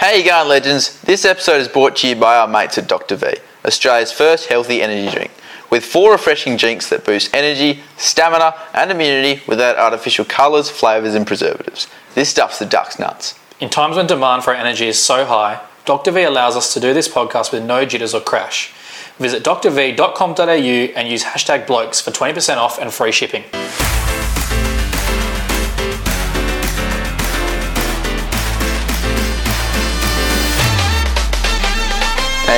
[0.00, 0.98] How you going, legends?
[1.02, 3.16] This episode is brought to you by our mates at Dr.
[3.16, 3.34] V,
[3.66, 5.30] Australia's first healthy energy drink,
[5.68, 11.26] with four refreshing drinks that boost energy, stamina, and immunity without artificial colours, flavours, and
[11.26, 11.86] preservatives.
[12.14, 13.38] This stuff's the duck's nuts.
[13.60, 16.12] In times when demand for energy is so high, Dr.
[16.12, 18.72] V allows us to do this podcast with no jitters or crash.
[19.18, 23.44] Visit doctorv.com.au and use hashtag blokes for 20% off and free shipping.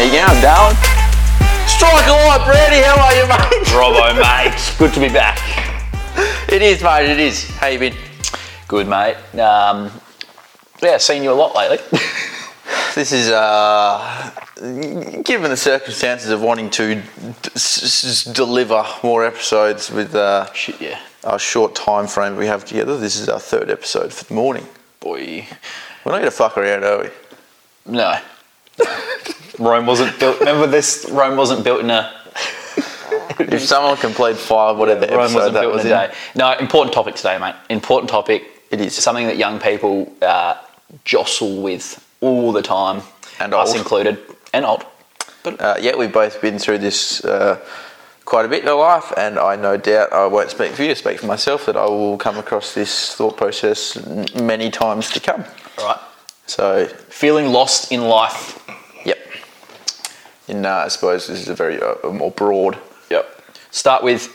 [0.02, 0.76] You going, Darwin?
[1.66, 2.82] Strike a light, Brady.
[2.82, 3.66] How are you, mate?
[3.72, 4.74] Robbo, mate.
[4.78, 5.38] Good to be back.
[6.50, 7.08] It is, mate.
[7.10, 7.48] It is.
[7.56, 7.94] How you been?
[8.68, 9.16] Good, mate.
[9.38, 9.90] Um,
[10.82, 11.78] yeah, seen you a lot lately.
[12.94, 14.30] This is, uh,
[15.24, 17.02] given the circumstances of wanting to d-
[17.54, 20.98] s- s- deliver more episodes with uh, Shit, yeah.
[21.24, 24.66] our short time frame we have together, this is our third episode for the morning.
[25.00, 25.46] Boy.
[26.04, 27.08] We're not going to fuck around, are we?
[27.86, 28.18] No.
[29.58, 30.38] Rome wasn't built.
[30.40, 31.06] Remember this?
[31.10, 32.12] Rome wasn't built in a.
[33.38, 36.14] If someone can play five, whatever Rome episode wasn't that built was in a day.
[36.34, 37.54] No, important topic today, mate.
[37.70, 38.44] Important topic.
[38.70, 38.94] It is.
[38.94, 40.56] something that young people uh,
[41.04, 43.02] jostle with all the time,
[43.40, 43.78] And us old.
[43.78, 44.18] included,
[44.52, 44.84] and old.
[45.44, 47.58] Uh, yeah, we've both been through this uh,
[48.24, 50.94] quite a bit in our life, and I no doubt I won't speak for you,
[50.94, 53.96] speak for myself, that I will come across this thought process
[54.34, 55.44] many times to come.
[55.78, 55.98] All right.
[56.46, 58.61] So, Feeling lost in life.
[60.52, 62.76] In, uh, I suppose this is a very uh, more broad.
[63.08, 63.42] Yep.
[63.70, 64.28] Start with.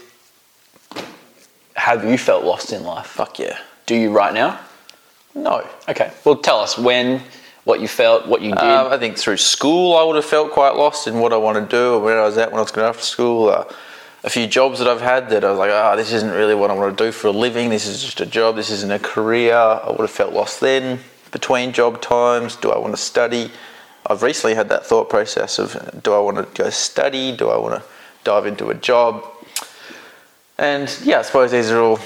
[1.76, 3.06] Have you felt lost in life?
[3.06, 3.60] Fuck yeah.
[3.86, 4.60] Do you right now?
[5.36, 5.64] No.
[5.88, 6.12] Okay.
[6.26, 7.22] Well, tell us when,
[7.66, 8.64] what you felt, what you did.
[8.64, 11.58] Um, I think through school I would have felt quite lost in what I want
[11.60, 13.50] to do or where I was at when I was going after school.
[13.50, 13.66] Uh,
[14.24, 16.72] a few jobs that I've had that I was like, ah, this isn't really what
[16.72, 17.70] I want to do for a living.
[17.70, 18.56] This is just a job.
[18.56, 19.54] This isn't a career.
[19.56, 21.00] I would have felt lost then.
[21.32, 23.52] Between job times, do I want to study?
[24.08, 27.36] I've recently had that thought process of, do I want to go study?
[27.36, 27.84] Do I want to
[28.24, 29.26] dive into a job?
[30.58, 32.00] And yeah, I suppose these are all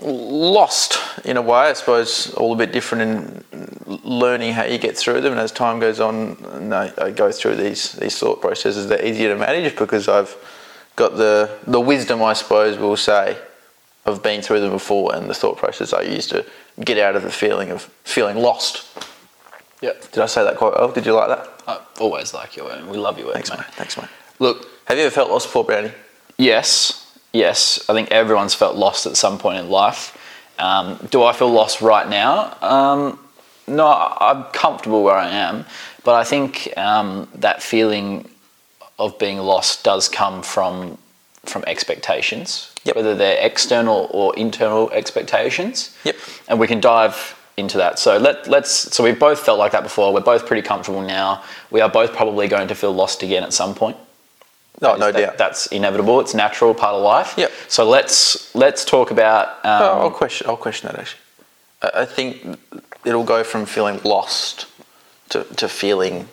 [0.00, 1.58] lost in a way.
[1.58, 5.32] I suppose all a bit different in learning how you get through them.
[5.32, 9.34] And as time goes on, I, I go through these these thought processes, they're easier
[9.34, 10.34] to manage because I've
[10.96, 13.36] got the the wisdom, I suppose, we'll say,
[14.06, 16.46] of being through them before, and the thought process I use to
[16.82, 18.86] get out of the feeling of feeling lost.
[19.84, 20.12] Yep.
[20.12, 20.90] Did I say that quite well?
[20.90, 21.48] Did you like that?
[21.68, 22.90] I always like your work.
[22.90, 23.58] We love your work, Thanks, mate.
[23.58, 23.66] mate.
[23.80, 24.08] Thanks, mate.
[24.38, 25.92] Look, Have you ever felt lost before, Brownie?
[26.38, 27.84] yes, yes.
[27.88, 30.16] I think everyone's felt lost at some point in life.
[30.58, 32.56] Um, do I feel lost right now?
[32.62, 33.18] Um,
[33.66, 35.64] no, I'm comfortable where I am,
[36.04, 38.28] but I think um, that feeling
[38.98, 40.96] of being lost does come from
[41.44, 42.96] from expectations, Yep.
[42.96, 45.94] whether they're external or internal expectations.
[46.04, 46.16] Yep.
[46.48, 47.98] and we can dive into that.
[47.98, 48.70] So let let's.
[48.70, 50.12] So we've both felt like that before.
[50.12, 51.42] We're both pretty comfortable now.
[51.70, 53.96] We are both probably going to feel lost again at some point.
[54.80, 55.38] No, no That- doubt.
[55.38, 56.20] That's inevitable.
[56.20, 57.34] It's natural, part of life.
[57.36, 57.52] Yep.
[57.68, 59.48] So let's let's talk about.
[59.64, 60.48] Um, Oh, I'll question.
[60.48, 61.20] I'll question that actually.
[61.82, 62.58] I, I think
[63.04, 64.66] it'll go from feeling lost
[65.30, 66.28] to, to feeling.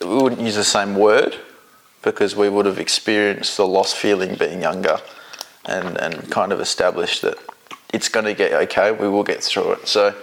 [0.00, 1.36] We wouldn't use the same word
[2.02, 5.00] because we would have experienced the lost feeling being younger,
[5.64, 7.36] and and kind of established that
[7.92, 8.92] it's going to get okay.
[8.92, 9.88] We will get through it.
[9.88, 10.14] So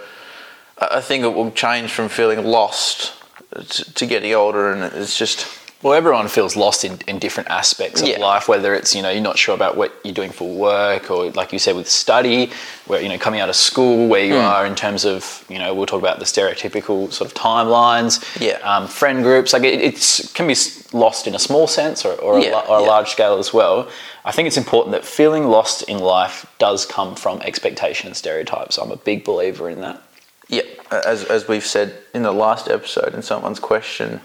[0.78, 3.14] I think it will change from feeling lost
[3.52, 5.46] to, to getting older, and it's just
[5.82, 8.18] Well, everyone feels lost in, in different aspects of Yeah.
[8.18, 11.30] life, whether it's, you know, you're not sure about what you're doing for work or,
[11.32, 12.50] like you said, with study,
[12.86, 14.40] where, you know, coming out of school, where you Hmm.
[14.46, 18.58] are in terms of, you know, we'll talk about the stereotypical sort of timelines, Yeah.
[18.64, 19.52] um, friend groups.
[19.52, 20.56] Like it it's, can be
[20.92, 23.86] lost in a small sense or, or, Yeah, a, or a large scale as well.
[24.24, 28.78] I think it's important that feeling lost in life does come from expectation and stereotypes.
[28.78, 30.00] I'm a big believer in that.
[30.48, 30.62] yeah.
[30.90, 34.20] As as we've said in the last episode, in someone's question.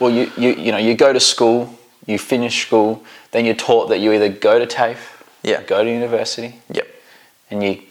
[0.00, 3.88] Well, you, you, you know, you go to school, you finish school, then you're taught
[3.90, 4.98] that you either go to TAFE,
[5.42, 5.62] Yeah.
[5.62, 6.86] go to university, Yep.
[7.50, 7.82] and you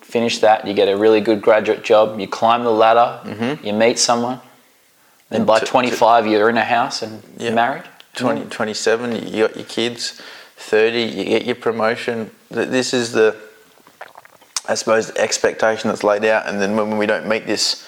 [0.00, 3.66] finish that, you get a really good graduate job, you climb the ladder, mm-hmm.
[3.66, 4.40] you meet someone,
[5.30, 7.46] then by to- 25 you're in a house and Yeah.
[7.46, 7.82] you're married.
[8.14, 10.20] 20, 27, you got your kids,
[10.56, 12.30] 30, you get your promotion.
[12.54, 13.36] Th- This is the,
[14.68, 16.46] I suppose, the expectation that's laid out.
[16.46, 17.85] And then when we don't meet this,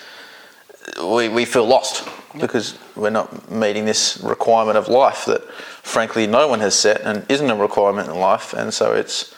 [1.02, 2.08] we, we feel lost
[2.40, 5.42] because we're not meeting this requirement of life that,
[5.82, 8.52] frankly, no one has set and isn't a requirement in life.
[8.52, 9.34] And so it's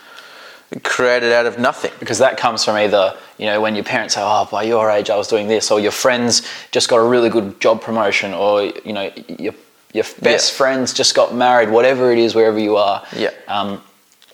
[0.82, 1.92] created out of nothing.
[1.98, 5.10] Because that comes from either, you know, when your parents say, oh, by your age
[5.10, 6.42] I was doing this, or your friends
[6.72, 9.54] just got a really good job promotion, or, you know, your,
[9.92, 10.56] your best Yeah.
[10.58, 13.04] friends just got married, whatever it is, wherever you are.
[13.16, 13.30] Yeah.
[13.48, 13.82] Um,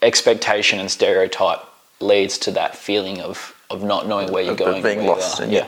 [0.03, 1.61] expectation and stereotype
[2.01, 4.83] leads to that feeling of, of not knowing where you're Of- of going.
[4.83, 5.67] being lost and yeah.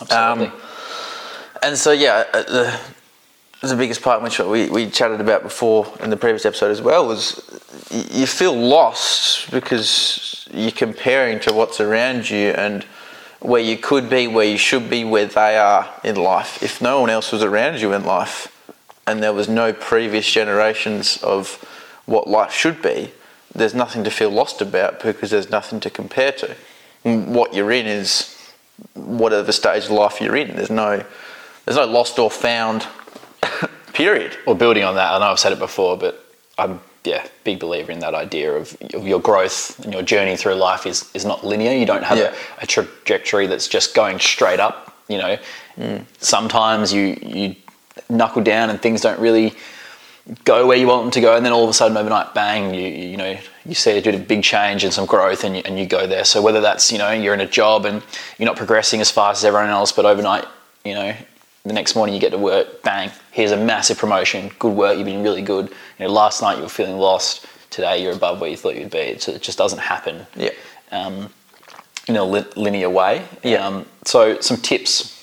[0.00, 0.46] Absolutely.
[0.46, 0.52] Um,
[1.62, 2.80] and so yeah, uh, the,
[3.62, 7.06] the biggest part which we, we chatted about before in the previous episode as well
[7.06, 7.42] was
[7.90, 12.84] you feel lost because you're comparing to what's around you and
[13.40, 16.62] where you could be, where you should be, where they are in life.
[16.62, 18.50] If no one else was around you in life
[19.06, 21.56] and there was no previous generations of
[22.06, 23.12] what life should be,
[23.54, 26.56] there's nothing to feel lost about because there's nothing to compare to.
[27.02, 28.33] What you're in is
[28.94, 30.56] whatever stage of life you're in.
[30.56, 31.04] There's no
[31.64, 32.86] there's no lost or found
[33.92, 34.36] period.
[34.46, 36.24] Well, building on that, I know I've said it before, but
[36.58, 40.54] I'm yeah big believer in that idea of, of your growth and your journey through
[40.54, 41.72] life is is not linear.
[41.72, 42.34] You don't have Yeah.
[42.60, 44.96] a, a trajectory that's just going straight up.
[45.08, 45.38] You know,
[45.76, 46.04] mm.
[46.18, 47.56] sometimes you you
[48.08, 49.54] knuckle down and things don't really
[50.44, 52.74] go where you want them to go, and then all of a sudden overnight, bang,
[52.74, 55.78] you you know you see a bit big change and some growth, and you, and
[55.78, 56.24] you go there.
[56.24, 58.02] So whether that's you know you're in a job and
[58.38, 60.46] you're not progressing as fast as everyone else, but overnight,
[60.84, 61.14] you know,
[61.64, 65.06] the next morning you get to work, bang, here's a massive promotion, good work, you've
[65.06, 65.70] been really good.
[65.98, 68.90] You know, last night you were feeling lost, today you're above where you thought you'd
[68.90, 68.98] be.
[68.98, 70.26] It's, it just doesn't happen.
[70.36, 70.50] Yeah.
[70.92, 71.30] Um,
[72.06, 73.26] in a li- linear way.
[73.42, 73.66] Yeah.
[73.66, 75.13] Um, so some tips.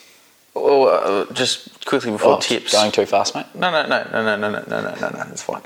[0.53, 0.87] Well,
[1.29, 2.73] uh, just quickly before Oh, tips.
[2.73, 3.45] Going too fast, mate.
[3.55, 5.23] No, no, no, no, no, no, no, no, no, no, no.
[5.31, 5.61] It's fine.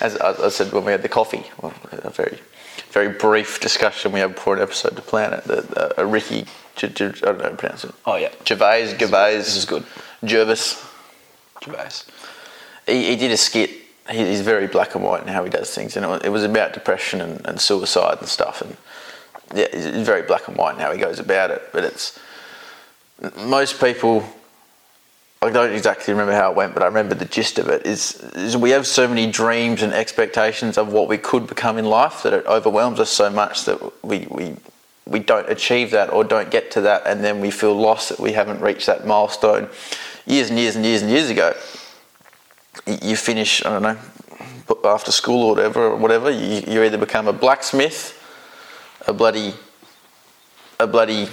[0.00, 2.38] As I, I said when we had the coffee, well, a very,
[2.90, 5.44] very brief discussion we had before an episode to plan it.
[5.44, 6.46] That uh, Ricky,
[6.76, 7.92] J- J- I don't know how to pronounce it.
[8.06, 9.36] Oh yeah, Gervais, Gervais.
[9.36, 9.84] this is good.
[10.24, 10.84] Jervis.
[11.64, 12.04] Gervais.
[12.86, 13.70] He, he did a skit.
[14.08, 16.28] He, he's very black and white in how he does things, and it was, it
[16.30, 18.62] was about depression and, and suicide and stuff.
[18.62, 18.76] And
[19.54, 21.62] yeah, he's very black and white in how he goes about it.
[21.72, 22.16] But it's
[23.36, 24.24] most people.
[25.40, 27.86] I don't exactly remember how it went, but I remember the gist of it.
[27.86, 31.84] Is, is we have so many dreams and expectations of what we could become in
[31.84, 34.56] life that it overwhelms us so much that we, we
[35.06, 38.20] we don't achieve that or don't get to that, and then we feel lost that
[38.20, 39.68] we haven't reached that milestone
[40.26, 41.54] years and years and years and years ago
[42.86, 43.98] you finish, I don't know,
[44.84, 48.14] after school or whatever, whatever, you, you either become a blacksmith,
[49.06, 49.54] a bloody,
[50.80, 51.28] a bloody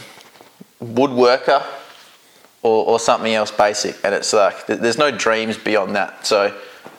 [0.81, 1.63] woodworker,
[2.65, 3.95] or, or something else basic.
[4.03, 6.25] And it's like, there's no dreams beyond that.
[6.25, 6.51] So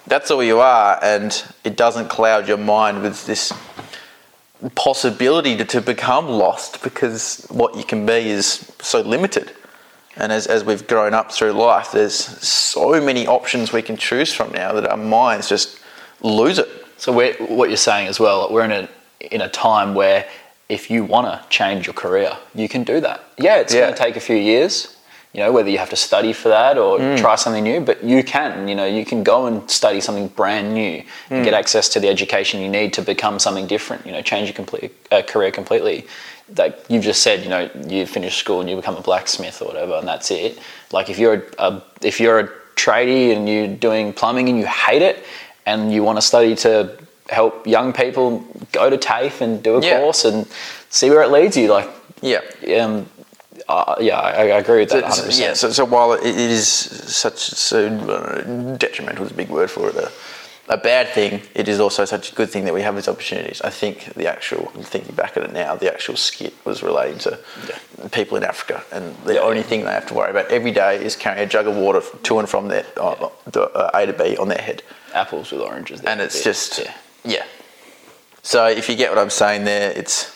[0.07, 3.53] that's all you are, and it doesn't cloud your mind with this
[4.75, 9.53] possibility to, to become lost because what you can be is so limited.
[10.17, 14.33] And as, as we've grown up through life, there's so many options we can choose
[14.33, 15.79] from now that our minds just
[16.23, 16.69] lose it.
[16.97, 18.89] So we're, what you're saying as well, we're in a
[19.21, 20.25] in a time where
[20.69, 23.25] if you want to change your career, you can do that.
[23.39, 23.81] Yeah, it's Yeah.
[23.83, 24.96] going to take a few years.
[25.33, 27.19] You know, whether you have to study for that or Mm.
[27.19, 28.69] try something new, but you can.
[28.69, 31.45] You know, you can go and study something brand new and Mm.
[31.45, 34.07] get access to the education you need to become something different.
[34.07, 36.07] You know, change your complete uh, career completely.
[36.57, 39.67] Like you've just said, you know, you finish school and you become a blacksmith or
[39.67, 40.59] whatever, and that's it.
[40.93, 44.67] Like if you're a, a if you're a tradie and you're doing plumbing and you
[44.67, 45.25] hate it,
[45.67, 46.97] and you want to study to
[47.29, 49.99] help young people go to TAFE and do a Yeah.
[49.99, 50.47] course and
[50.89, 51.67] see where it leads you.
[51.69, 51.89] Like,
[52.23, 52.41] Yeah.
[52.81, 53.07] um,
[53.69, 55.13] uh, yeah, I, I agree with that.
[55.13, 55.33] So- 100%.
[55.33, 59.71] so- yeah, so, so while it, is such so uh, detrimental is a big word
[59.71, 60.11] for it, a,
[60.69, 63.61] a bad thing, it is also such a good thing that we have these opportunities.
[63.63, 67.19] I think the actual, I'm thinking back at it now, the actual skit was relating
[67.21, 67.39] to
[68.11, 70.97] people in Africa, and the Yeah, only thing they have to worry about every day
[71.05, 74.13] is carrying a jug of water to and from their uh, the, uh, A to
[74.13, 74.83] B on their head.
[75.15, 76.01] Apples with oranges.
[76.03, 76.43] and it's Yeah.
[76.45, 76.95] just yeah.
[77.25, 77.45] yeah.
[78.43, 80.31] So if you get what I'm saying there, it's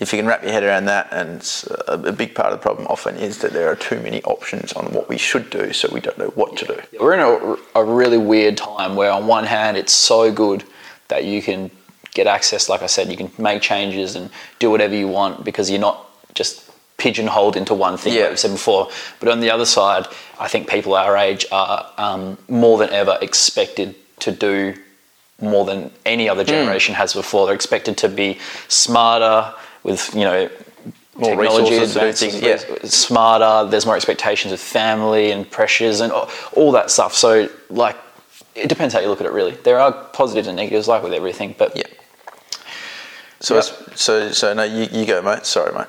[0.00, 1.46] if you can wrap your head around that, and
[1.86, 4.86] a, big part of the problem often is that there are too many options on
[4.94, 6.80] what we should do, so we don't know what to do.
[6.98, 10.64] We're in a, a really weird time where, on one hand, it's so good
[11.08, 11.70] that you can
[12.14, 12.68] get access.
[12.68, 16.06] Like I said, you can make changes and do whatever you want because you're not
[16.34, 18.22] just pigeonholed into one thing, Yeah.
[18.22, 18.88] like we said before.
[19.20, 20.06] But on the other side,
[20.38, 24.74] I think people our age are um, more than ever expected to do
[25.42, 26.32] more than any Hmm.
[26.32, 27.46] other generation has before.
[27.46, 28.38] They're expected to be
[28.68, 30.48] smarter with, you know,
[31.16, 32.58] More technology resources things, yeah.
[32.84, 33.70] smarter.
[33.70, 37.14] There's more expectations of family and pressures and all, all that stuff.
[37.14, 37.96] So, like,
[38.54, 39.32] it depends how you look at it.
[39.32, 41.54] Really, there are positives and negatives, like with everything.
[41.56, 41.84] But Yeah.
[43.40, 43.62] So Yeah.
[43.94, 45.46] so so no, you, you go, mate.
[45.46, 45.86] Sorry, mate.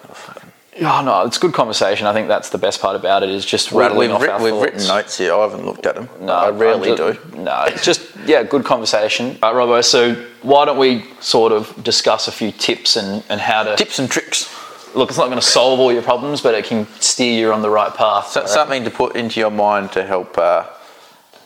[0.82, 2.08] Oh no, it's good conversation.
[2.08, 4.42] I think that's the best part about it is just rattling we've off writ- our
[4.44, 4.66] we've thoughts.
[4.66, 5.34] written notes here.
[5.34, 6.10] I haven't looked at them.
[6.20, 7.18] No, I rarely do.
[7.36, 9.38] No, it's just yeah, good conversation.
[9.42, 9.84] Right, Robbo.
[9.84, 14.00] So why don't we sort of discuss a few tips and, and how to Tips
[14.00, 14.54] and tricks.
[14.96, 15.10] look?
[15.10, 17.70] It's not going to solve all your problems, but it can steer you on the
[17.70, 18.28] right path.
[18.28, 18.54] So, reckon.
[18.54, 20.68] something to put into your mind to help uh,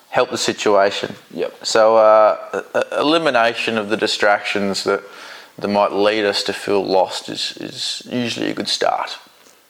[0.09, 1.15] help the situation.
[1.31, 1.65] Yep.
[1.65, 2.63] So uh,
[2.97, 5.03] elimination of the distractions that
[5.57, 9.17] that might lead us to feel lost is, is usually a good start.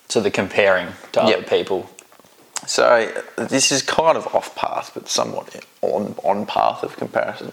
[0.10, 1.38] To the comparing to Yep.
[1.38, 1.90] other people.
[2.68, 7.52] So this is kind of off path, but somewhat on on path of comparison.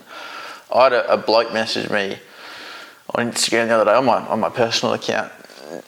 [0.75, 2.19] I had a, a bloke message me
[3.15, 5.31] on Instagram the other day on my on my personal account,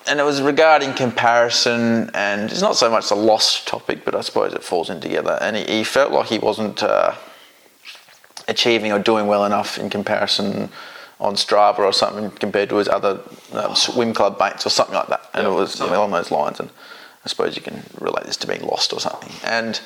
[0.07, 4.21] and it was regarding comparison, and it's not so much a lost topic, but I
[4.21, 5.39] suppose it falls in together.
[5.41, 7.15] And he, he felt like he wasn't uh,
[8.47, 10.69] achieving or doing well enough in comparison
[11.21, 13.21] on Strava or something compared to his other
[13.53, 15.29] um, swim club mates or something like that.
[15.33, 16.61] And it was something along those lines.
[16.61, 16.71] And
[17.25, 19.33] I suppose you can relate this to being lost or something.
[19.45, 19.81] And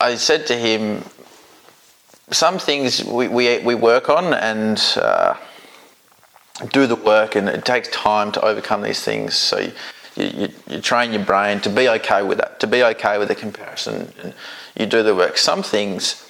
[0.00, 1.02] I said to him,
[2.30, 5.36] some things we, we, we work on and uh,
[6.72, 9.34] do the work, and it takes time to overcome these things.
[9.34, 9.72] So you,
[10.16, 13.34] you, you train your brain to be okay with that, to be okay with the
[13.34, 14.34] comparison, and
[14.76, 15.38] you do the work.
[15.38, 16.25] Some things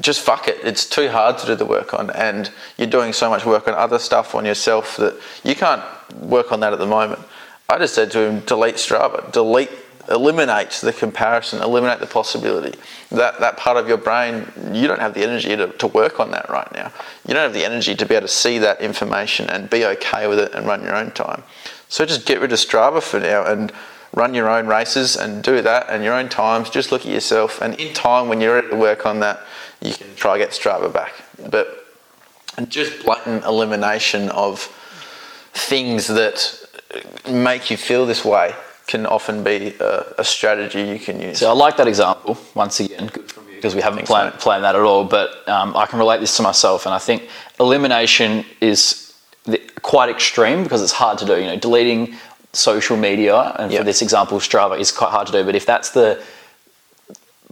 [0.00, 0.58] just fuck it.
[0.62, 3.74] It's too hard to do the work on, and you're doing so much work on
[3.74, 5.82] other stuff on yourself that you can't
[6.20, 7.20] work on that at the moment.
[7.68, 9.70] I just said to him, delete Strava, delete,
[10.08, 12.78] eliminate the comparison, eliminate the possibility.
[13.10, 16.30] That that part of your brain, you don't have the energy to, to work on
[16.30, 16.92] that right now.
[17.26, 20.26] You don't have the energy to be able to see that information and be okay
[20.28, 21.42] with it and run your own time.
[21.88, 23.72] So just get rid of Strava for now and
[24.14, 26.70] run your own races and do that and your own times.
[26.70, 29.40] Just look at yourself, and in time, when you're ready to work on that,
[29.80, 31.12] you can try get Strava back.
[31.50, 31.86] But
[32.68, 34.62] just blatant elimination of
[35.52, 36.60] things that
[37.28, 38.54] make you feel this way
[38.86, 41.38] can often be a, a strategy you can use.
[41.38, 44.40] So I like that example once again, good from you because we haven't planned, so.
[44.40, 45.04] planned that at all.
[45.04, 47.28] But um, I can relate this to myself, and I think
[47.60, 51.38] elimination is the, quite extreme because it's hard to do.
[51.38, 52.16] You know, deleting
[52.52, 53.80] social media, and Yep.
[53.80, 55.44] for this example, Strava is quite hard to do.
[55.44, 56.20] But if that's the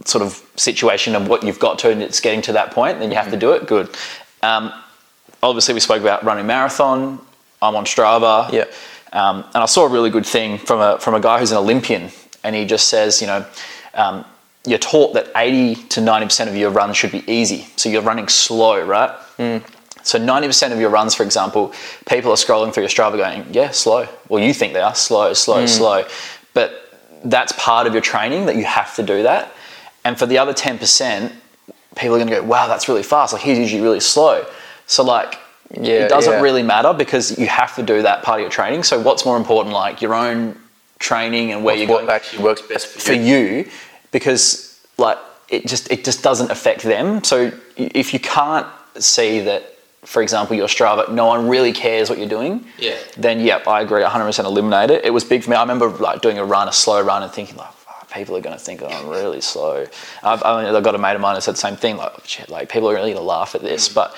[0.05, 3.09] sort of situation of what you've got to and it's getting to that point, then
[3.11, 3.67] you have to do it.
[3.67, 3.89] Good.
[4.43, 4.71] Um,
[5.41, 7.19] obviously, we spoke about running marathon.
[7.61, 8.51] I'm on Strava.
[8.51, 8.73] Yep.
[9.13, 11.57] Um, and I saw a really good thing from a from a guy who's an
[11.57, 12.11] Olympian,
[12.43, 13.45] and he just says, you know,
[13.93, 14.25] um,
[14.65, 18.01] you're taught that 80 to 90 percent of your runs should be easy, so you're
[18.01, 19.11] running slow, right?
[20.07, 21.73] So 90% of your runs, for example,
[22.07, 24.07] people are scrolling through your Strava going, yeah, slow.
[24.29, 25.67] Well, you think they are slow, slow, hmm.
[25.67, 26.07] slow.
[26.53, 26.71] But
[27.25, 29.51] that's part of your training that you have to do that.
[30.05, 31.33] And for the other 10%,
[31.97, 33.33] people are going to go, wow, that's really fast.
[33.33, 34.45] Like he's usually really slow.
[34.85, 35.37] So like,
[35.71, 36.41] Yeah, it doesn't yeah.
[36.41, 38.83] really matter because you have to do that part of your training.
[38.83, 40.57] So what's more important, like your own
[40.99, 43.37] training and where you're what going actually works best for for you.
[43.37, 43.69] you
[44.11, 45.17] because like
[45.49, 48.65] it just it just doesn't affect them so if you can't
[48.97, 52.97] see that for example your strava no one really cares what you're doing Yeah.
[53.17, 56.21] then yep i agree 100% eliminate it it was big for me i remember like
[56.21, 58.81] doing a run a slow run and thinking like "Fuck, people are going to think
[58.83, 59.85] i'm really slow
[60.23, 62.69] I've, I've got a mate of mine who said the same thing like shit like
[62.69, 63.95] people are really going to laugh at this mm.
[63.95, 64.15] but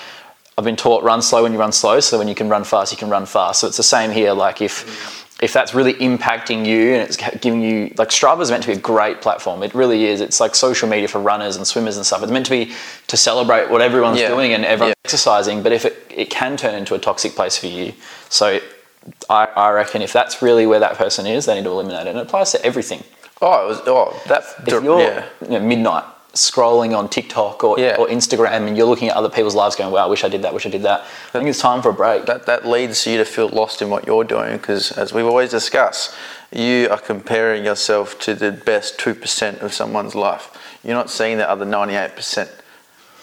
[0.58, 2.92] I've been taught run slow when you run slow, so when you can run fast,
[2.92, 3.62] you can run fast.
[3.62, 4.34] So it's the same here.
[4.34, 5.29] Like if mm.
[5.42, 8.74] If that's really impacting you and it's giving you like Strava is meant to be
[8.78, 9.64] a great platform.
[9.64, 10.20] It really is.
[10.20, 12.22] It's like social media for runners and swimmers and stuff.
[12.24, 12.74] It's meant to be
[13.08, 14.28] to celebrate what everyone's Yeah.
[14.28, 15.06] doing and everyone's Yeah.
[15.08, 15.64] exercising.
[15.64, 17.94] But if it, it can turn into a toxic place for you,
[18.28, 18.60] so
[19.30, 22.10] I, I reckon if that's really where that person is, they need to eliminate it.
[22.10, 23.04] And it applies to everything.
[23.42, 25.26] Oh, it was oh that If you're yeah.
[25.42, 26.04] you know, midnight
[26.40, 27.96] scrolling on TikTok or, Yeah.
[28.00, 30.42] or Instagram and you're looking at other people's lives going, wow, I wish I did
[30.44, 31.02] that, wish I did that.
[31.02, 32.26] I think it's time for a break.
[32.26, 35.52] that that leads you to feel lost in what you're doing because as we've always
[35.52, 36.14] discussed
[36.52, 40.50] you are comparing yourself to the best 2% of someone's life
[40.84, 42.50] you're not seeing the other 98%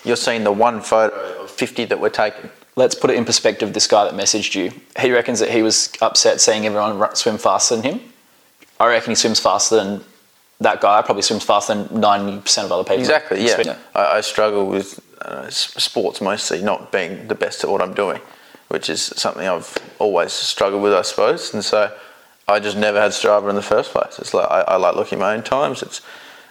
[0.04, 3.72] you're seeing the one photo of 50 that were taken Let's put it in perspective.
[3.72, 4.70] This guy that messaged you,
[5.00, 8.00] he reckons that he was upset seeing everyone swim faster than him.
[8.78, 10.04] I reckon he swims faster than
[10.60, 11.02] that guy.
[11.02, 13.00] Probably swims faster than ninety percent of other people.
[13.00, 13.76] exactly yeah, Swim.
[13.94, 18.20] I, I struggle with uh, sports mostly not being the best at what i'm doing
[18.68, 21.92] which is something i've always struggled with i suppose and so
[22.46, 25.18] i just never had strava in the first place it's like i, I like looking
[25.18, 26.00] at my own times it's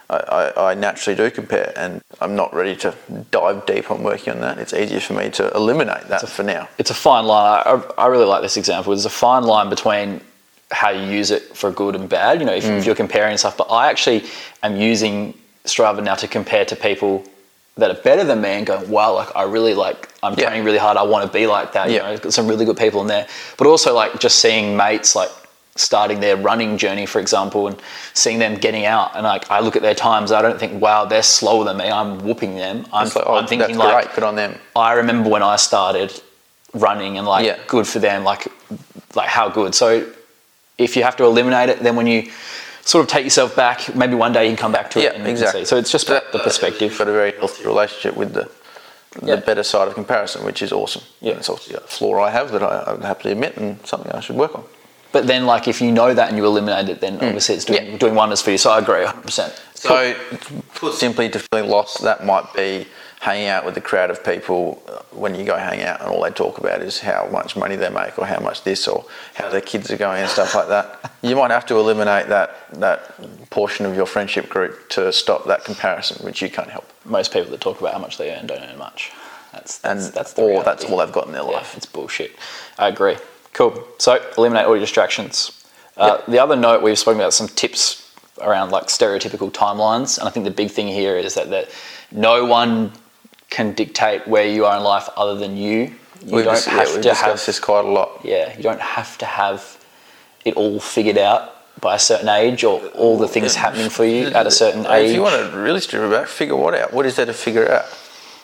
[0.08, 2.94] I, I, I naturally do compare, and I'm not ready to
[3.32, 4.58] dive deep on working on that.
[4.58, 6.68] It's easier for me to eliminate that for now.
[6.78, 7.62] It's a fine line.
[7.66, 8.92] I, I really like this example.
[8.92, 10.20] There's a fine line between
[10.70, 12.40] how you use it for good and bad.
[12.40, 12.78] You know, if, Mm.
[12.78, 14.24] if you're comparing stuff, but I actually
[14.62, 17.22] am using Strava now to compare to people
[17.76, 20.46] that are better than me and going, wow, like I really like, I'm Yeah.
[20.46, 20.96] training really hard.
[20.96, 21.88] I want to be like that.
[21.90, 22.10] You Yeah.
[22.10, 23.26] know, got some really good people in there.
[23.58, 25.30] But also like just seeing mates like
[25.76, 27.76] starting their running journey, for example, and
[28.14, 29.10] seeing them getting out.
[29.14, 31.90] And like I look at their times, I don't think, wow, they're slower than me.
[31.90, 32.86] I'm whooping them.
[32.94, 34.14] I'm, like, oh, I'm thinking like.
[34.14, 34.58] Good on them.
[34.74, 36.12] I remember when I started
[36.72, 37.56] running and like Yeah.
[37.68, 38.48] good for them, like
[39.14, 39.74] like how good.
[39.74, 40.06] So
[40.78, 42.30] if you have to eliminate it, then when you
[42.82, 45.14] sort of take yourself back, maybe one day you can come back to it.
[45.14, 45.62] And, and exactly.
[45.62, 45.66] see.
[45.66, 46.90] So it's just That- the perspective.
[46.90, 48.48] You've got a very healthy relationship with the
[49.20, 49.36] the Yeah.
[49.36, 51.02] better side of comparison, which is awesome.
[51.20, 51.34] Yeah.
[51.34, 54.20] it's obviously a flaw I have that I, I would happily admit, and something I
[54.20, 54.64] should work on.
[55.12, 57.24] But then, like, if you know that and you eliminate it, then hmm.
[57.24, 57.92] obviously it's doing.
[57.92, 57.96] Yeah.
[57.96, 58.58] doing wonders for you.
[58.58, 59.58] So I agree 100%.
[59.74, 60.14] So,
[60.74, 62.86] put simply, to feeling lost, that might be
[63.20, 66.22] hanging out with a crowd of people uh, when you go hang out and all
[66.22, 69.04] they talk about is how much money they make or how much this or
[69.34, 71.12] how their kids are going and stuff like that.
[71.22, 75.64] You might have to eliminate that, that portion of your friendship group to stop that
[75.64, 76.88] comparison, which you can't help.
[77.04, 79.12] Most people that talk about how much they earn don't earn much.
[79.52, 80.64] That's, And that's, that's the or reality.
[80.70, 81.76] that's all they've got in their Yeah, life.
[81.76, 82.32] it's bullshit.
[82.78, 83.16] I agree.
[83.54, 83.82] Cool.
[83.98, 85.64] So eliminate all your distractions.
[85.96, 90.30] Uh, The other note we've spoken about some tips around like stereotypical timelines, and I
[90.30, 91.70] think the big thing here is that that
[92.12, 92.92] no one
[93.50, 95.92] can dictate where you are in life other than you.
[96.24, 98.20] You We've, don't yeah, have we've to have this quite a lot.
[98.24, 98.56] yeah.
[98.56, 99.84] You don't have to have
[100.44, 104.28] it all figured out by a certain age or all the things happening for you
[104.28, 105.10] at a certain age.
[105.10, 106.92] If you want to really strip it back, figure what out?
[106.92, 107.84] What is there to figure out?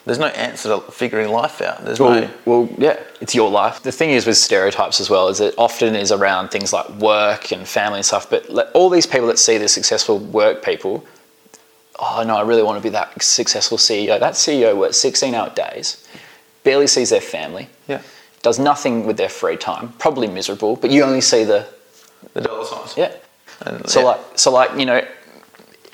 [0.05, 1.85] There's no answer to figuring life out.
[1.85, 2.31] There's Well, no.
[2.45, 3.83] well, yeah, it's your life.
[3.83, 7.53] The thing is with stereotypes as well is it often is around things like work
[7.53, 8.29] and family and stuff.
[8.29, 11.05] But all these people that see the successful work people,
[12.03, 14.19] oh no, I really want to be that successful CEO.
[14.19, 16.07] That CEO works 16 hour days,
[16.65, 18.03] barely sees their family, Yeah.
[18.43, 21.67] does nothing with their free time, probably miserable, but you only see the,
[22.35, 22.97] The dollar signs.
[22.97, 23.13] yeah.
[23.65, 24.07] And, So yeah.
[24.07, 25.07] like, so like, you know,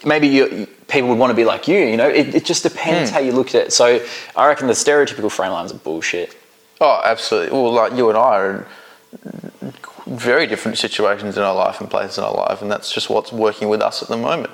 [0.05, 1.79] maybe you, people would want to be like you.
[1.79, 3.15] You know, it, it just depends hmm.
[3.15, 3.73] how you look at it.
[3.73, 6.35] So I reckon the stereotypical frame lines are bullshit.
[6.81, 7.53] Oh, absolutely.
[7.53, 8.67] Well, like you and I are
[9.63, 9.73] in
[10.07, 13.33] very different situations in our life and places in our life, and that's just what's
[13.33, 14.53] working with us at the moment.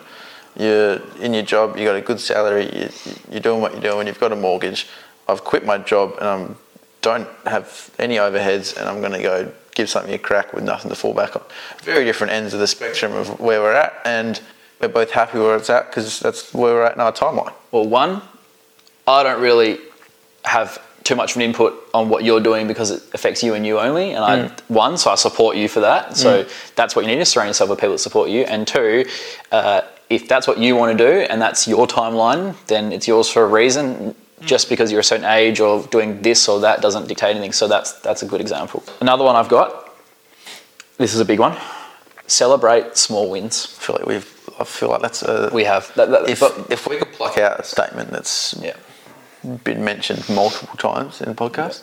[0.56, 2.88] You're in your job, you got a good salary, you,
[3.30, 4.87] you're doing what you're doing, you've got a mortgage.
[5.28, 6.54] I've quit my job and I
[7.02, 10.88] don't have any overheads, and I'm going to go give something a crack with nothing
[10.90, 11.42] to fall back on.
[11.82, 14.40] Very different ends of the spectrum of where we're at, and
[14.80, 17.52] we're both happy where it's at because that's where we're at in our timeline.
[17.73, 18.23] Well, one,
[19.06, 19.78] I don't really
[20.44, 23.66] have too much of an input on what you're doing because it affects you and
[23.66, 24.12] you only.
[24.12, 26.16] And I, one, so I support you for that.
[26.16, 26.46] So
[26.76, 28.44] that's what you need to surround yourself with people that support you.
[28.44, 29.04] And two,
[29.52, 29.82] uh,
[30.14, 33.42] if that's what you want to do and that's your timeline, then it's yours for
[33.42, 34.14] a reason.
[34.40, 37.52] Just because you're a certain age or doing this or that doesn't dictate anything.
[37.52, 38.82] So that's that's a good example.
[39.00, 39.91] Another one I've got.
[40.99, 41.56] This is a big one.
[42.26, 43.75] Celebrate small wins.
[43.78, 44.50] I feel like we've.
[44.60, 45.50] I feel like that's a.
[45.52, 45.93] We have.
[45.95, 48.76] That, that, if, but- if we could pluck out a statement that's yeah.
[49.65, 51.82] been mentioned multiple times in the podcast,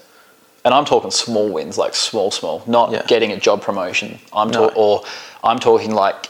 [0.63, 3.03] and I'm talking small wins, like small, small, not Yeah.
[3.07, 4.19] getting a job promotion.
[4.33, 4.69] I'm No.
[4.69, 5.03] ta- or
[5.43, 6.27] I'm talking like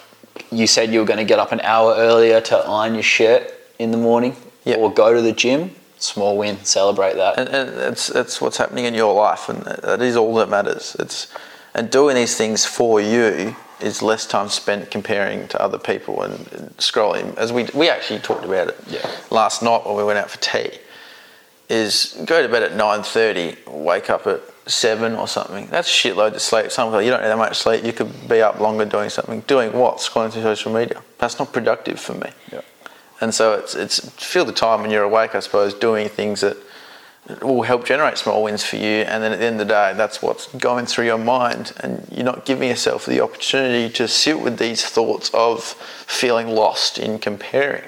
[0.51, 3.53] you said you were going to get up an hour earlier to iron your shirt
[3.79, 4.35] in the morning,
[4.65, 4.75] Yeah.
[4.75, 5.71] or go to the gym.
[5.97, 7.37] Small win, celebrate that.
[7.37, 10.95] and, and that's that's what's happening in your life, and that is all that matters.
[10.99, 11.27] It's
[11.75, 16.33] and doing these things for you is less time spent comparing to other people and,
[16.53, 17.35] and scrolling.
[17.37, 19.09] As we we actually talked about it Yeah.
[19.29, 20.71] last night when we went out for tea.
[21.69, 25.67] Is go to bed at nine thirty, wake up at seven or something.
[25.67, 26.71] That's a shitload of sleep.
[26.71, 27.83] Some people you don't need that much sleep.
[27.83, 29.41] You could be up longer doing something.
[29.41, 29.97] Doing what?
[29.97, 31.01] Scrolling through social media.
[31.19, 32.29] That's not productive for me.
[32.51, 32.61] Yeah.
[33.19, 36.57] And so it's it's feel the time when you're awake, I suppose, doing things that
[37.41, 39.03] will help generate small wins for you.
[39.03, 42.07] And then at the end of the day, that's what's going through your mind, and
[42.11, 47.19] you're not giving yourself the opportunity to sit with these thoughts of feeling lost in
[47.19, 47.83] comparing.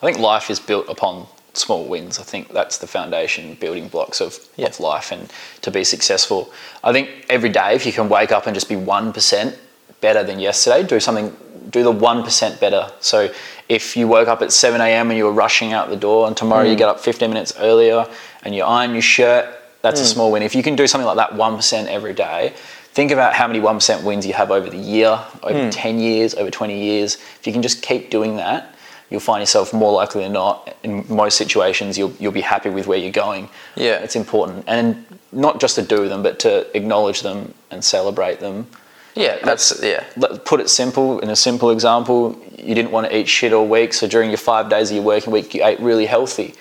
[0.00, 1.26] I think life is built upon
[1.58, 2.18] small wins.
[2.18, 4.66] I think that's the foundation, building blocks of, Yeah.
[4.66, 5.30] of life and
[5.62, 6.50] to be successful.
[6.82, 9.56] I think every day, if you can wake up and just be 1%
[10.00, 11.36] better than yesterday, do something,
[11.70, 12.90] do the 1% better.
[13.00, 13.30] So
[13.68, 15.10] if you woke up at 7 a.m.
[15.10, 16.78] and you were rushing out the door and tomorrow you mm.
[16.78, 18.06] get up 15 minutes earlier
[18.44, 20.12] and you iron your shirt, that's a mm.
[20.12, 20.42] small win.
[20.42, 22.54] If you can do something like that 1% every day,
[22.92, 25.70] think about how many 1% wins you have over the year, over mm.
[25.70, 27.14] 10 years, over 20 years.
[27.14, 28.74] If you can just keep doing that,
[29.10, 32.86] you'll find yourself more likely than not in most situations you'll, you'll be happy with
[32.86, 33.98] where you're going Yeah.
[34.04, 38.66] it's important and not just to do them but to acknowledge them and celebrate them
[39.14, 40.04] Yeah, that's yeah.
[40.44, 43.92] Put it simple in a simple example you didn't want to eat shit all week
[43.94, 46.54] so during your five days of your working week you ate really healthy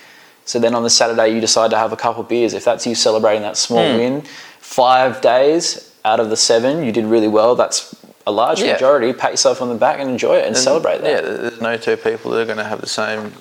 [0.46, 2.86] so then on the saturday you decide to have a couple of beers if that's
[2.88, 3.98] you celebrating that small Hmm.
[3.98, 4.22] win
[4.60, 7.96] five days out of the seven you did really well that's
[8.28, 8.74] a large Yeah.
[8.74, 11.78] majority pat yourself on the back and enjoy it and, celebrate that Yeah, there's no
[11.78, 13.34] two people that are going to have the same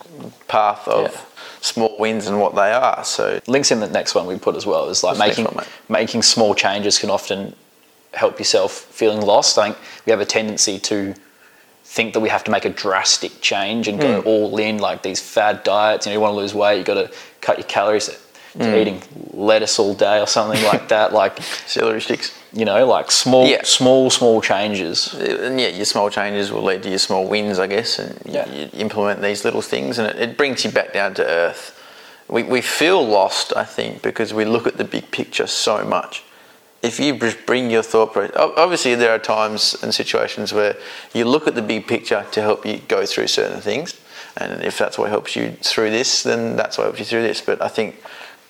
[0.47, 1.21] path of Yeah.
[1.61, 3.05] small wins and what they are.
[3.05, 5.67] So links in the next one we put as well is like What's making one,
[5.89, 7.55] making small changes can often
[8.15, 9.59] help yourself feeling lost.
[9.59, 11.15] I think we have a tendency to
[11.85, 14.29] think that we have to make a drastic change and go Hmm.
[14.29, 16.07] all in like these fad diets.
[16.07, 18.09] You know, you want to lose weight, you got to cut your calories
[18.57, 18.75] Hmm.
[18.75, 19.03] eating
[19.35, 21.13] lettuce all day or something like that.
[21.13, 22.33] Like celery sticks.
[22.53, 23.61] you know, like small, Yeah.
[23.65, 25.13] small, small changes.
[25.15, 28.33] And yeah, your small changes will lead to your small wins, I guess, and you-
[28.33, 28.49] Yeah.
[28.49, 31.73] you, implement these little things, and it, it brings you back down to earth.
[32.29, 36.23] We, we feel lost, I think, because we look at the big picture so much.
[36.83, 37.15] if you
[37.47, 40.77] bring your thought process, obviously there are times and situations where
[41.15, 43.95] you look at the big picture to help you go through certain things,
[44.37, 47.41] and if that's what helps you through this, then that's what helps you through this.
[47.41, 47.97] But I think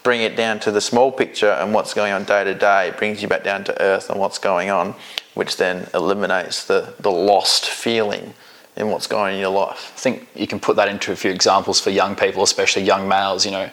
[0.06, 2.96] bring it down to the small picture and what's going on day to day It
[2.96, 4.94] brings you back down to earth and what's going on,
[5.34, 8.32] which then eliminates the, the lost feeling
[8.76, 9.92] in what's going on in your life.
[9.96, 13.08] I think you can put that into a few examples for young people, especially young
[13.08, 13.44] males.
[13.44, 13.70] You know,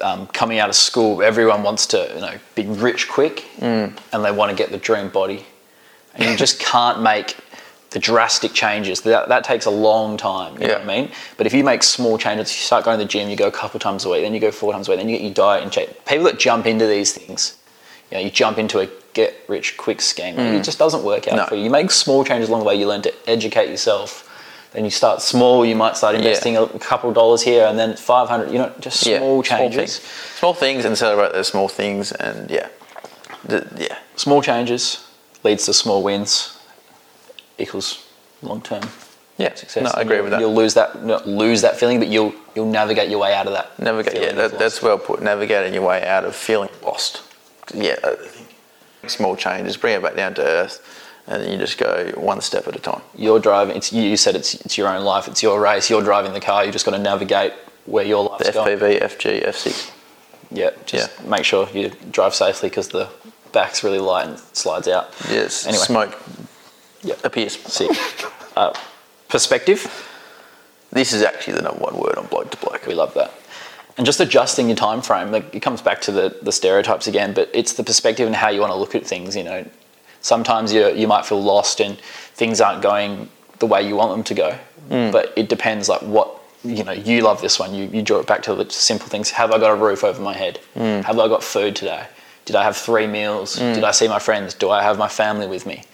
[0.00, 3.98] um, coming out of school, everyone wants to you know be rich quick, Mm.
[4.14, 5.44] and they want to get the dream body,
[6.14, 7.36] and you just can't make
[7.90, 9.00] the drastic changes.
[9.02, 10.60] That, that takes a long time.
[10.60, 11.10] You know what I mean?
[11.36, 13.52] But if you make small changes, you start going to the gym, you go a
[13.52, 15.34] couple times a week, then you go four times a week, then you get your
[15.34, 16.04] diet in shape.
[16.04, 17.56] People that jump into these things,
[18.10, 20.38] you know, you jump into a get rich quick scheme.
[20.38, 21.36] It just doesn't work out Mm.
[21.38, 21.46] No.
[21.46, 21.64] for you.
[21.64, 22.74] You make small changes along the way.
[22.74, 24.24] You learn to educate yourself.
[24.72, 25.64] Then you start small.
[25.64, 28.50] You might start investing a couple of dollars here, and then five hundred.
[28.52, 29.98] You know, just small changes.
[29.98, 30.10] things.
[30.38, 32.68] Small things and celebrate those small things and yeah.
[33.48, 33.96] Yeah.
[34.16, 35.06] Small changes
[35.44, 36.55] leads to small wins
[37.58, 38.04] equals
[38.42, 38.82] long term
[39.38, 39.54] Yeah.
[39.54, 39.84] success.
[39.84, 40.40] No, I agree with that.
[40.40, 43.78] You'll lose that lose that feeling, but you'll you'll navigate your way out of that.
[43.78, 45.22] Navigate, yeah, that, that's well put.
[45.22, 47.22] Navigating your way out of feeling lost.
[47.74, 48.48] Yeah, uh, I think
[49.10, 50.80] small changes, bring it back down to earth,
[51.26, 53.02] and then you just go one step at a time.
[53.16, 53.76] you're driving.
[53.76, 55.28] It's you said it's it's your own life.
[55.28, 55.90] It's your race.
[55.90, 56.64] You're driving the car.
[56.64, 57.52] You just got to navigate
[57.86, 58.78] where your The life's going.
[58.78, 59.90] FPV, FG, F6.
[60.50, 63.08] Yeah, just make sure you drive safely because the
[63.52, 65.12] back's really light and slides out.
[65.28, 65.84] Yes, Anyway.
[65.84, 66.16] smoke
[67.02, 67.24] Yep.
[67.24, 67.56] appears.
[67.56, 67.90] Sick.
[68.56, 68.72] uh,
[69.28, 69.86] perspective.
[70.92, 72.86] This is actually the number one word on bloke to bloke.
[72.86, 73.32] We love that.
[73.96, 77.32] And just adjusting your time frame, like it comes back to the, the stereotypes again,
[77.32, 79.34] but it's the perspective and how you want to look at things.
[79.34, 79.66] You know,
[80.20, 81.98] sometimes you you might feel lost and
[82.34, 83.28] things aren't going
[83.58, 84.58] the way you want them to go.
[84.90, 85.12] Mm.
[85.12, 86.92] But it depends, like what you know.
[86.92, 87.74] You love this one.
[87.74, 89.30] You you draw it back to the simple things.
[89.30, 90.60] Have I got a roof over my head?
[90.74, 91.02] Mm.
[91.04, 92.06] Have I got food today?
[92.44, 93.58] Did I have three meals?
[93.58, 93.74] Mm.
[93.74, 94.54] Did I see my friends?
[94.54, 95.84] Do I have my family with me?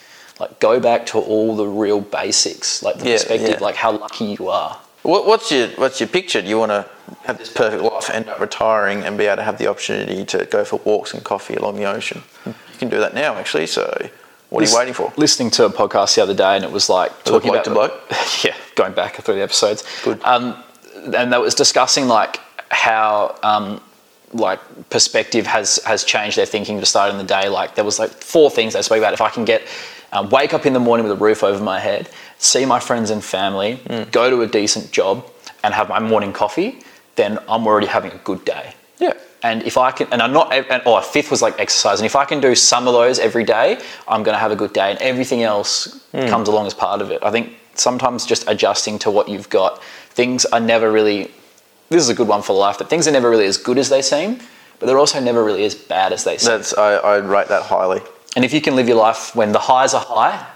[0.43, 3.59] Like go back to all the real basics, like the Yeah, perspective, yeah.
[3.61, 4.77] like how lucky you are.
[5.05, 6.43] What, what's your what's your picture?
[6.43, 6.89] Do you want to
[7.23, 10.45] have this perfect life, end up retiring, and be able to have the opportunity to
[10.47, 12.25] go for walks and coffee along the ocean?
[12.45, 13.69] You can do that now, actually.
[13.69, 13.85] So,
[14.51, 15.13] what are you waiting for?
[15.17, 18.09] Listening to a podcast the other day, and it was like talking bloke about to
[18.11, 18.45] bloke?
[18.45, 19.85] yeah, going back through the episodes.
[20.03, 20.21] Good.
[20.25, 20.61] Um,
[21.15, 23.81] and that was discussing like how um,
[24.33, 24.59] like
[24.91, 27.49] perspective has has changed their thinking to start in the day.
[27.49, 29.13] Like there was like four things they spoke about.
[29.13, 29.63] If I can get
[30.13, 33.11] um, wake up in the morning with a roof over my head, see my friends
[33.11, 34.11] and family, Mm.
[34.11, 35.25] go to a decent job,
[35.65, 36.79] and have my morning coffee,
[37.17, 38.75] then I'm already having a good day.
[38.99, 39.13] Yeah.
[39.43, 41.99] And if I can, and I'm not, and, or a fifth was like exercise.
[42.01, 44.57] And if I can do some of those every day, I'm going to have a
[44.57, 44.91] good day.
[44.91, 47.19] And everything else comes along as part of it.
[47.23, 51.31] I think sometimes just adjusting to what you've got, things are never really,
[51.89, 53.89] this is a good one for life, that things are never really as good as
[53.89, 54.39] they seem,
[54.79, 56.51] but they're also never really as bad as they seem.
[56.51, 58.01] That's I, I rate that highly.
[58.35, 60.47] And if you can live your life when the highs are high,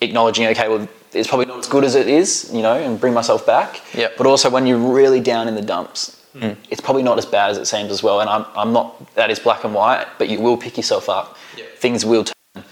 [0.00, 3.14] acknowledging, okay, well, it's probably not as good as it is, you know, and bring
[3.14, 3.80] myself back.
[3.94, 4.16] Yep.
[4.16, 7.58] But also when you're really down in the dumps, it's probably not as bad as
[7.58, 8.20] it seems as well.
[8.20, 11.36] And I'm, I'm not, that is black and white, but you will pick yourself up.
[11.58, 11.76] Yep.
[11.76, 12.64] Things will turn.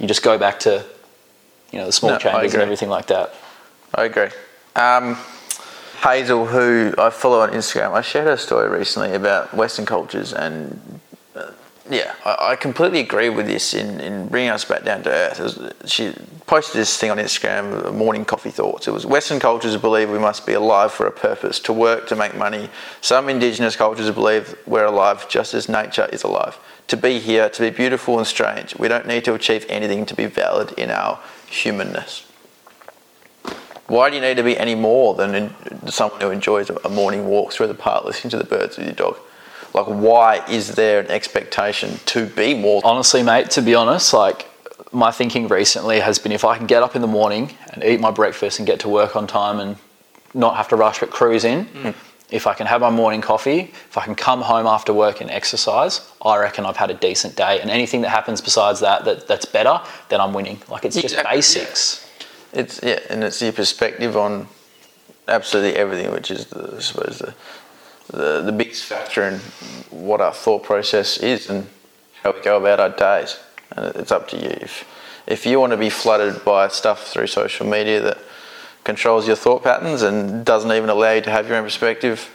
[0.00, 0.84] You just go back to,
[1.70, 3.34] you know, the small No, changes and everything like that.
[3.94, 4.30] I agree.
[4.74, 5.16] Um,
[6.02, 11.00] Hazel, who I follow on Instagram, I shared her story recently about Western cultures, and
[11.90, 15.40] yeah, I, I completely agree with this in, in bringing us back down to earth.
[15.40, 16.14] Was- she
[16.46, 18.88] posted this thing on Instagram, uh, morning coffee thoughts.
[18.88, 22.16] It was Western cultures believe we must be alive for a purpose, to work, to
[22.16, 22.70] make money.
[23.00, 26.58] Some indigenous cultures believe we're alive just as nature is alive.
[26.88, 28.76] To be here, to be beautiful and strange.
[28.78, 32.26] We don't need to achieve anything to be valid in our humanness.
[33.86, 35.54] Why do you need to be any more than
[35.88, 38.94] someone who enjoys a morning walk through the park listening to the birds with your
[38.94, 39.18] dog?
[39.74, 42.80] Like, why is there an expectation to be more?
[42.84, 44.48] Honestly, mate, to be honest, like
[44.92, 48.00] my thinking recently has been if I can get up in the morning and eat
[48.00, 49.76] my breakfast and get to work on time and
[50.32, 51.90] not have to rush but cruise in, hmm.
[52.30, 55.28] if I can have my morning coffee, if I can come home after work and
[55.28, 57.60] exercise, I reckon I've had a decent day.
[57.60, 60.60] And anything that happens besides that, that that's better, then I'm winning.
[60.68, 62.08] Like it's just Exactly, basics.
[62.52, 64.46] It's yeah, and it's your perspective on
[65.26, 67.34] absolutely everything, which is the, I suppose the,
[68.08, 69.40] the the biggest factor in
[69.90, 71.66] what our thought process is and
[72.22, 73.38] how we go about our days.
[73.72, 74.50] And it's up to you.
[74.60, 74.84] If
[75.26, 78.18] if you want to be flooded by stuff through social media that
[78.84, 82.30] controls your thought patterns and doesn't even allow you to have your own perspective,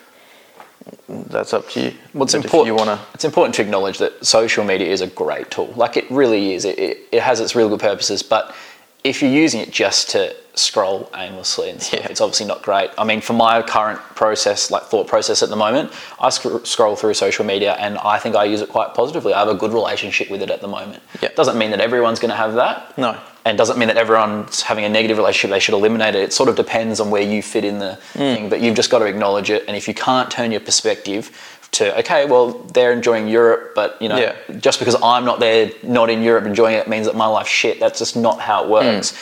[1.07, 1.93] that's up to you.
[2.13, 2.67] What's But important?
[2.67, 5.71] You want to It's important to acknowledge that social media is a great tool.
[5.75, 6.65] Like it really is.
[6.65, 8.55] It, it, it has its real good purposes, but
[9.03, 12.07] if you're using it just to scroll aimlessly and stuff, Yeah.
[12.09, 12.89] it's obviously not great.
[12.97, 16.97] I mean, for my current process, like thought process at the moment, I sc- scroll
[16.97, 19.33] through social media and I think I use it quite positively.
[19.33, 21.01] I have a good relationship with it at the moment.
[21.21, 21.29] Yeah.
[21.33, 22.97] Doesn't mean that everyone's going to have that.
[22.97, 23.15] No.
[23.45, 26.21] And doesn't mean that everyone's having a negative relationship, they should eliminate it.
[26.23, 28.35] It sort of depends on where you fit in the Mm.
[28.35, 29.63] thing, but you've just got to acknowledge it.
[29.69, 31.31] And if you can't turn your perspective
[31.79, 34.35] to, okay, well, they're enjoying Europe, but you know, Yeah.
[34.59, 37.79] just because I'm not there, not in Europe enjoying it, means that my life's shit.
[37.79, 39.13] That's just not how it works.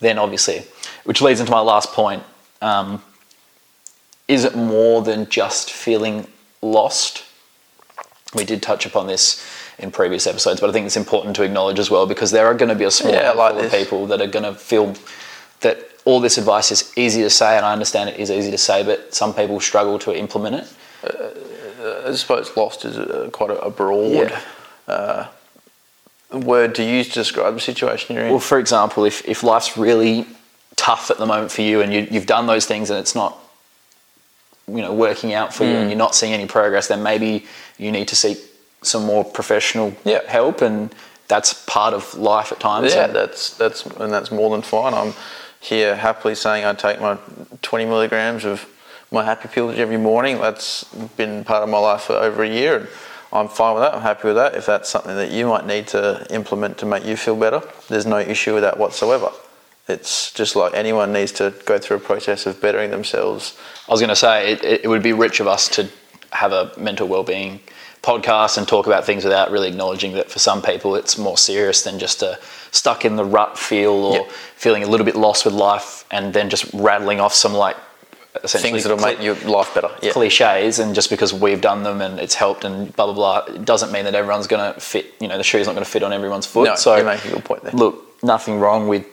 [0.00, 0.64] Then obviously,
[1.04, 2.22] which leads into my last point.
[2.62, 3.02] Um,
[4.28, 6.26] is it more than just feeling
[6.62, 7.24] lost?
[8.34, 9.44] We did touch upon this
[9.78, 12.54] in previous episodes, but I think it's important to acknowledge as well because there are
[12.54, 14.94] going to be a small Yeah, like of people that are going to feel
[15.60, 18.58] that all this advice is easy to say, and I understand it is easy to
[18.58, 20.68] say, but some people struggle to implement it.
[21.84, 24.32] I suppose lost is a, quite a, a broad
[24.88, 25.26] uh,
[26.32, 28.30] word to use to describe the situation you're in.
[28.30, 30.26] Well, for example, if, if life's really
[30.76, 33.38] tough at the moment for you and you, you've done those things and it's not,
[34.66, 35.80] you know, working out for you Mm.
[35.82, 37.44] and you're not seeing any progress, then maybe
[37.78, 38.38] you need to seek
[38.82, 40.20] some more professional Yeah.
[40.26, 40.94] help, and
[41.28, 42.94] that's part of life at times.
[42.94, 44.94] yeah, And- that's that's and that's more than fine.
[44.94, 45.14] I'm
[45.60, 47.16] here happily saying I take my
[47.62, 48.66] 20 milligrams of
[49.14, 50.38] my happy pills every morning.
[50.38, 50.84] That's
[51.16, 52.88] been part of my life for over a year, and
[53.32, 53.94] I'm fine with that.
[53.94, 54.54] I'm happy with that.
[54.54, 58.06] If that's something that you might need to implement to make you feel better, there's
[58.06, 59.30] no issue with that whatsoever.
[59.86, 63.56] It's just like anyone needs to go through a process of bettering themselves.
[63.88, 65.88] I was going to say it, it would be rich of us to
[66.32, 67.60] have a mental well-being
[68.02, 71.82] podcast and talk about things without really acknowledging that for some people it's more serious
[71.82, 72.38] than just a
[72.70, 74.30] stuck in the rut feel or Yep.
[74.56, 77.76] feeling a little bit lost with life and then just rattling off some like
[78.42, 79.90] Things that'll make your life better.
[80.02, 80.12] Yeah.
[80.12, 83.64] cliches and just because we've done them and it's helped and blah blah blah it
[83.64, 86.02] doesn't mean that everyone's going to fit you know the shoe's not going to fit
[86.02, 87.72] on everyone's foot No, so you make a good point there.
[87.72, 89.06] look nothing wrong with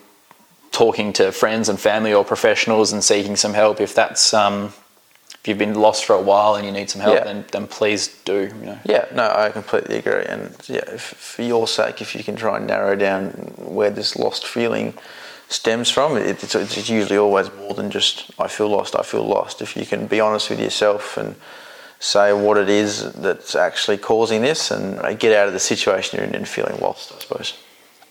[0.71, 4.73] talking to friends and family or professionals and seeking some help if that's um,
[5.35, 7.23] if you've been lost for a while and you need some help Yeah.
[7.23, 10.23] then then please do you know Yeah, no, I completely agree.
[10.25, 14.15] And yeah, if, for your sake, if you can try and narrow down where this
[14.15, 14.93] lost feeling
[15.51, 19.25] stems from, it, it's, it's usually always more than just I feel lost, I feel
[19.25, 19.61] lost.
[19.61, 21.35] If you can be honest with yourself and
[21.99, 26.17] say what it is that's actually causing this and uh, get out of the situation
[26.17, 27.53] you're in and feeling lost, I suppose.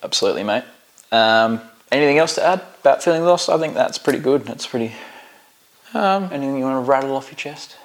[0.03, 0.64] absolutely mate
[1.11, 4.92] um, anything else to add about feeling lost I think that's pretty good that's pretty
[5.92, 7.76] Um, anything you want to rattle off your chest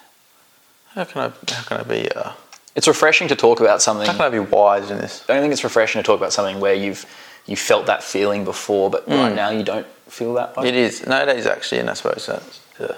[0.93, 2.33] how can I how can I be uh,
[2.75, 5.23] it's refreshing to talk about something how can I be wise in this?
[5.27, 7.05] I don't think it's refreshing to talk about something where you've
[7.45, 10.63] you felt that feeling before, but right now you don't feel that way.
[10.63, 10.67] Mm.
[10.69, 11.05] It is.
[11.05, 12.97] No, it is actually, and I suppose that's uh,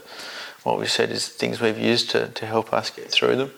[0.64, 3.52] what we said is things we've used to, to help us get through them.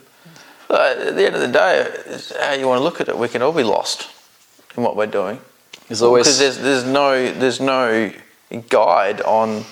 [0.67, 3.17] But at the end of the day, it's how you want to look at it,
[3.17, 4.09] we can all be lost
[4.77, 5.39] in what we're doing
[5.87, 8.11] There's always because there's there's no there's no
[8.69, 9.65] guide on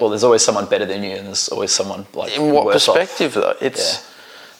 [0.00, 2.88] well, there's always someone better than you, and there's always someone like in what worse
[2.88, 2.96] off.
[2.96, 3.56] perspective though.
[3.60, 4.08] It's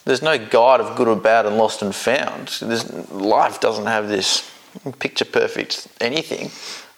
[0.04, 2.48] there's no guide of good or bad and lost and found.
[2.60, 4.51] There's, life doesn't have this
[4.98, 6.50] picture perfect anything.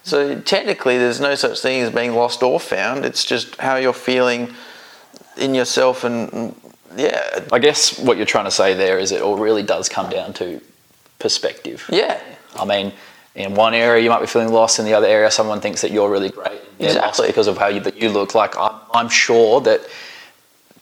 [0.03, 3.05] So technically, there's no such thing as being lost or found.
[3.05, 4.53] It's just how you're feeling
[5.39, 6.55] in yourself, and
[6.97, 10.11] yeah, I guess what you're trying to say there is it all really does come
[10.11, 10.61] down to
[11.19, 11.85] perspective.
[11.91, 12.21] yeah,
[12.55, 12.93] I mean,
[13.35, 15.91] in one area you might be feeling lost, in the other area someone thinks that
[15.91, 16.61] you're really great.
[16.79, 17.29] Exactly.
[17.29, 18.35] because of how you, that you look.
[18.35, 19.81] Like I'm, I'm sure that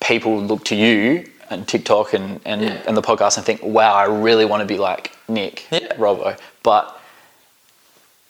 [0.00, 2.82] people look to you and TikTok and, and, Yeah.
[2.86, 5.94] and the podcast and think, wow, I really want to be like Nick Yeah.
[5.96, 6.38] Robbo.
[6.62, 6.98] But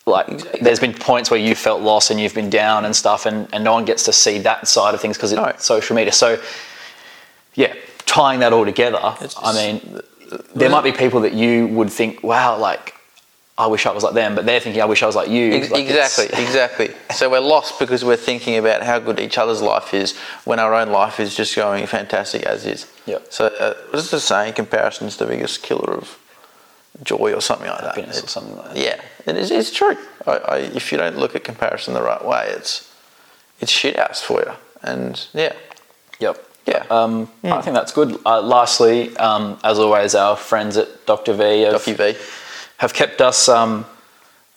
[0.07, 0.61] like Exactly.
[0.63, 3.63] there's been points where you felt lost and you've been down and stuff and, and
[3.63, 5.53] no one gets to see that side of things because it's No.
[5.59, 6.13] social media.
[6.13, 6.41] So
[7.55, 7.75] yeah,
[8.07, 10.01] tying that all together, It's I mean,
[10.55, 12.95] there might be people that you would think, wow, like
[13.59, 15.53] I wish I was like them, but they're thinking, I wish I was like you.
[15.69, 16.91] Like, exactly, exactly.
[17.15, 20.75] So we're lost because we're thinking about how good each other's life is when our
[20.75, 22.87] own life is just going fantastic as is.
[23.07, 23.19] Yeah.
[23.29, 24.55] So uh, what is the saying?
[24.55, 26.19] Comparison is the biggest killer of
[27.03, 27.95] joy or something like that.
[27.97, 28.77] Happiness or something like that.
[28.77, 29.51] Yeah, it is.
[29.51, 29.97] It's true.
[30.27, 32.93] I, I, if you don't look at comparison the right way, it's
[33.61, 34.53] it's shit house for you.
[34.83, 35.53] And yeah,
[36.21, 36.45] Yep.
[36.67, 36.85] yeah.
[36.91, 38.19] Um, I think that's good.
[38.27, 41.33] Uh, lastly, um, as always, our friends at Dr.
[41.35, 42.15] V have, V.
[42.79, 43.49] have kept us.
[43.49, 43.87] Um,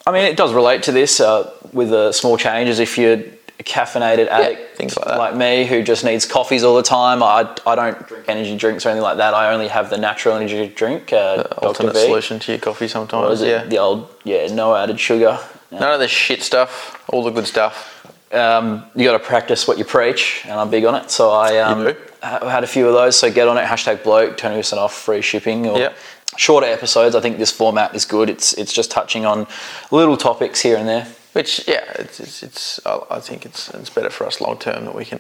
[0.08, 2.80] I mean, it does relate to this uh, with the small changes.
[2.80, 3.24] If you're a
[3.65, 5.38] caffeinated addict, things like that.
[5.38, 8.89] me, who just needs coffees all the time, I, I don't drink energy drinks or
[8.89, 9.34] anything like that.
[9.34, 11.43] I only have the natural energy drink, uh.
[11.58, 12.06] Alternate V.
[12.06, 13.41] solution to your coffee sometimes.
[13.41, 13.63] Yeah.
[13.65, 15.39] The old, yeah, no added sugar.
[15.71, 17.04] None of the shit stuff.
[17.10, 17.91] All the good stuff.
[18.32, 21.10] um, you got to practice what you preach, and I'm big on it.
[21.12, 23.17] So I um, had a few of those.
[23.17, 23.65] So get on it.
[23.65, 25.67] Hashtag bloke, twenty percent off, free shipping.
[25.67, 25.97] Or Yep.
[26.38, 27.15] shorter episodes.
[27.15, 28.30] I think this format is good.
[28.30, 29.47] It's it's just touching on
[29.91, 31.08] little topics here and there.
[31.36, 34.95] Which yeah, it's it's, it's I think it's it's better for us long term that
[34.95, 35.19] we can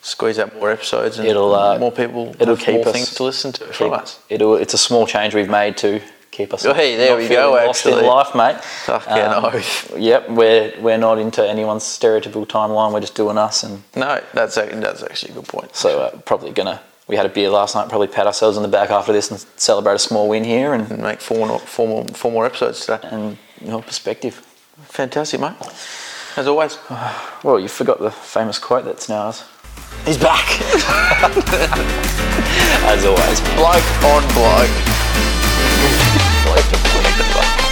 [0.00, 3.24] squeeze out more episodes and It'll, uh, more people it'll keep more us- things to
[3.24, 4.20] listen to from us.
[4.28, 6.00] It'll, it's a small change we've made to
[6.30, 6.64] keep us.
[6.64, 8.62] Oh, hey, there we go, Lost in life, mate.
[8.86, 9.96] Fucking oath.
[9.98, 12.92] Yep, we're we're not into anyone's stereotypical timeline.
[12.92, 15.74] We're just doing us, and No, that's ac- that's actually a good point.
[15.74, 16.80] so uh, probably gonna.
[17.08, 17.88] We had a beer last night.
[17.88, 20.88] Probably pat ourselves on the back after this and celebrate a small win here and
[20.90, 23.00] And make four more, four more, four more episodes today.
[23.10, 23.36] and
[23.84, 24.40] perspective.
[24.80, 25.54] Fantastic, mate.
[26.36, 26.78] As always.
[27.44, 29.42] Well, you forgot the famous quote that's now ours.
[30.04, 30.46] He's back.
[32.86, 33.40] As always.
[33.56, 34.70] Bloke on bloke.
[36.44, 36.70] bloke
[37.32, 37.68] bloke.